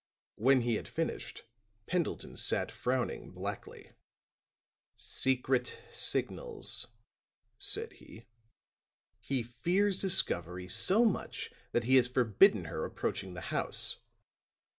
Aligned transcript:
When 0.37 0.61
he 0.61 0.77
had 0.77 0.87
finished, 0.87 1.43
Pendleton 1.85 2.35
sat 2.35 2.71
frowning 2.71 3.31
blackly. 3.35 3.91
"Secret 4.97 5.77
signals," 5.91 6.87
said 7.59 7.93
he. 7.93 8.25
"He 9.19 9.43
fears 9.43 9.99
discovery 9.99 10.67
so 10.67 11.05
much 11.05 11.51
that 11.71 11.83
he 11.83 11.97
has 11.97 12.07
forbidden 12.07 12.63
her 12.65 12.83
approaching 12.83 13.35
the 13.35 13.41
house. 13.53 13.97